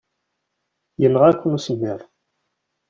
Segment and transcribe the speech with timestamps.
[1.01, 1.99] Yenɣa-ken usemmiḍ.